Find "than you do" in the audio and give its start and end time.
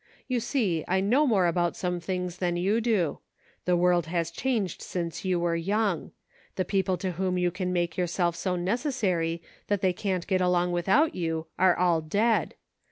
2.37-3.19